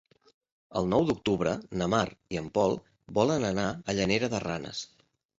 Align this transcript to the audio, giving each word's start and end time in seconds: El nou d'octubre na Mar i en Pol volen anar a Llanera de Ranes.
El 0.79 0.87
nou 0.93 1.03
d'octubre 1.09 1.51
na 1.81 1.87
Mar 1.93 2.05
i 2.35 2.39
en 2.41 2.47
Pol 2.55 2.73
volen 3.19 3.45
anar 3.51 3.67
a 3.69 3.95
Llanera 3.99 4.31
de 4.33 4.41
Ranes. 4.45 4.81